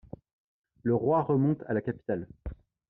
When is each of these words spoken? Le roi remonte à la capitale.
Le 0.81 0.95
roi 0.95 1.21
remonte 1.21 1.61
à 1.67 1.75
la 1.75 1.81
capitale. 1.83 2.27